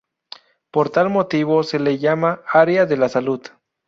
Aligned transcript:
Por 0.71 0.89
tal 0.89 1.11
motivo 1.11 1.61
se 1.61 1.77
le 1.77 1.99
llama 1.99 2.41
Área 2.51 2.87
de 2.87 2.97
la 2.97 3.07
Salud. 3.07 3.43